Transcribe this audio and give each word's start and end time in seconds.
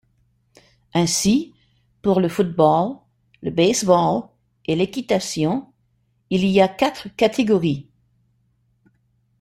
Ainsi, 0.95 1.53
pour 2.01 2.21
le 2.21 2.27
football, 2.27 2.95
le 3.43 3.51
baseball 3.51 4.23
et 4.65 4.75
l'équitation, 4.75 5.71
il 6.31 6.43
y 6.43 6.59
a 6.59 6.67
quatre 6.67 7.09
catégories. 7.15 7.87